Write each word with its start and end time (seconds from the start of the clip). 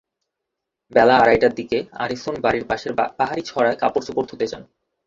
বেলা 0.91 1.15
আড়াইটার 1.17 1.53
দিকে 1.55 1.77
আরিছুন 1.95 2.35
বাড়ির 2.43 2.65
পাশের 2.65 2.91
পাহাড়ি 3.19 3.41
ছড়ায় 3.45 3.79
কাপড়চোপড় 3.81 4.27
ধুতে 4.29 4.45
যান। 4.47 4.63